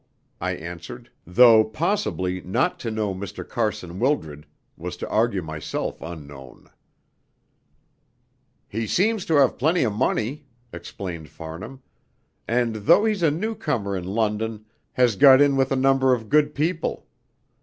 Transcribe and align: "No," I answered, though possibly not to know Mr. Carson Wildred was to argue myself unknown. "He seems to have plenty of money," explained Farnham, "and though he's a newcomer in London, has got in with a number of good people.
"No," 0.41 0.47
I 0.47 0.51
answered, 0.53 1.11
though 1.27 1.63
possibly 1.63 2.41
not 2.41 2.79
to 2.79 2.89
know 2.89 3.13
Mr. 3.13 3.47
Carson 3.47 3.99
Wildred 3.99 4.47
was 4.75 4.97
to 4.97 5.07
argue 5.09 5.43
myself 5.43 6.01
unknown. 6.01 6.71
"He 8.67 8.87
seems 8.87 9.25
to 9.25 9.35
have 9.35 9.59
plenty 9.59 9.83
of 9.83 9.93
money," 9.93 10.47
explained 10.73 11.29
Farnham, 11.29 11.83
"and 12.47 12.77
though 12.77 13.05
he's 13.05 13.21
a 13.21 13.29
newcomer 13.29 13.95
in 13.95 14.05
London, 14.07 14.65
has 14.93 15.15
got 15.15 15.39
in 15.39 15.55
with 15.55 15.71
a 15.71 15.75
number 15.75 16.15
of 16.15 16.29
good 16.29 16.55
people. 16.55 17.05